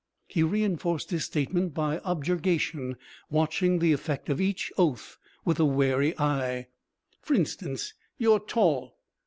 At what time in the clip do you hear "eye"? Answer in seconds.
6.17-6.65